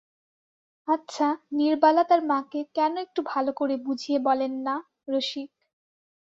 [0.87, 1.27] আচ্ছা,
[1.53, 5.49] নীরবালা তাঁর মাকে কেন একটু ভালো করে বুঝিয়ে বলেন না– রসিক।